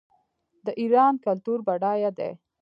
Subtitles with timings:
[0.65, 2.31] د ایران کلتور بډایه دی.